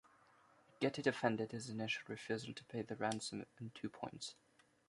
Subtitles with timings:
[0.79, 4.33] Getty defended his initial refusal to pay the ransom on two points.